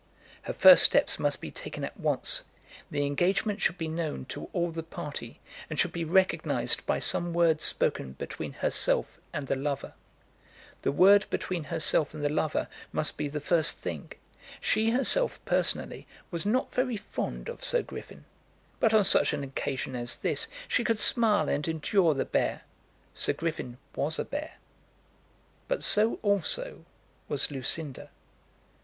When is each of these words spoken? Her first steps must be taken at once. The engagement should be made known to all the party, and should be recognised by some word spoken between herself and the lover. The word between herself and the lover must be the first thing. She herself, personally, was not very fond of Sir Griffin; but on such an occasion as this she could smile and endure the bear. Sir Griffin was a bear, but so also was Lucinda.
Her 0.41 0.53
first 0.53 0.81
steps 0.81 1.19
must 1.19 1.41
be 1.41 1.51
taken 1.51 1.83
at 1.83 1.95
once. 1.99 2.43
The 2.89 3.05
engagement 3.05 3.61
should 3.61 3.77
be 3.77 3.87
made 3.87 3.97
known 4.03 4.25
to 4.29 4.49
all 4.51 4.71
the 4.71 4.81
party, 4.81 5.39
and 5.69 5.77
should 5.77 5.91
be 5.91 6.03
recognised 6.03 6.87
by 6.87 6.97
some 6.97 7.33
word 7.35 7.61
spoken 7.61 8.13
between 8.13 8.53
herself 8.53 9.19
and 9.31 9.45
the 9.45 9.55
lover. 9.55 9.93
The 10.81 10.91
word 10.91 11.27
between 11.29 11.65
herself 11.65 12.15
and 12.15 12.23
the 12.25 12.31
lover 12.33 12.67
must 12.91 13.15
be 13.15 13.27
the 13.27 13.39
first 13.39 13.77
thing. 13.77 14.13
She 14.59 14.89
herself, 14.89 15.39
personally, 15.45 16.07
was 16.31 16.47
not 16.47 16.73
very 16.73 16.97
fond 16.97 17.47
of 17.47 17.63
Sir 17.63 17.83
Griffin; 17.83 18.25
but 18.79 18.95
on 18.95 19.03
such 19.03 19.33
an 19.33 19.43
occasion 19.43 19.95
as 19.95 20.15
this 20.15 20.47
she 20.67 20.83
could 20.83 20.97
smile 20.99 21.47
and 21.47 21.67
endure 21.67 22.15
the 22.15 22.25
bear. 22.25 22.63
Sir 23.13 23.33
Griffin 23.33 23.77
was 23.95 24.17
a 24.17 24.25
bear, 24.25 24.53
but 25.67 25.83
so 25.83 26.15
also 26.23 26.85
was 27.29 27.51
Lucinda. 27.51 28.09